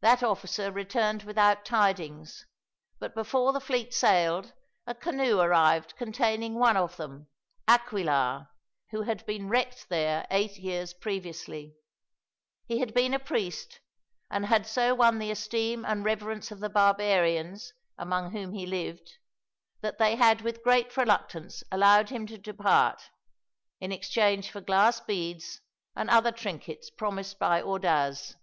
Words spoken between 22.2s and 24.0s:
to depart, in